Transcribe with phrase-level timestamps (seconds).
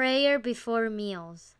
[0.00, 1.56] Prayer before meals.